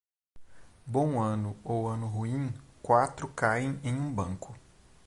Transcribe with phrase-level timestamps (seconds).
[0.87, 2.51] Bom ano ou ano ruim,
[2.81, 4.57] quatro caem em um banco.